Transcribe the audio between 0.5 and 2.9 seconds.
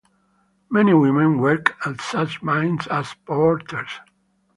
Many women work at such mines